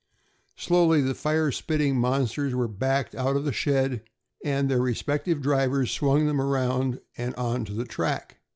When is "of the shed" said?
3.35-4.01